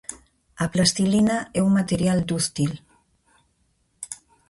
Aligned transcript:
A 0.63 0.65
plastilina 0.73 1.37
é 1.59 1.61
un 1.67 1.71
material 1.79 2.19
dúctil. 2.31 2.71